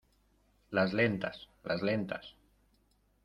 [0.71, 1.47] las lentas.
[1.63, 2.35] las lentas.